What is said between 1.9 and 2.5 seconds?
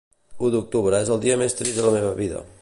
meva vida